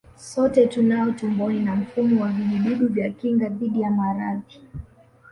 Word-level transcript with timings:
Sote 0.17 0.67
tunao 0.67 1.11
tumboni 1.11 1.59
na 1.59 1.75
mfumo 1.75 2.21
wa 2.21 2.29
vijidudu 2.29 2.87
vya 2.87 3.09
kinga 3.09 3.49
dhidi 3.49 3.81
ya 3.81 3.91
maradhi 3.91 4.59